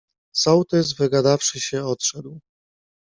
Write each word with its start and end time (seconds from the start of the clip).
"Sołtys 0.31 0.93
wygadawszy 0.93 1.59
się 1.59 1.85
odszedł." 1.85 2.39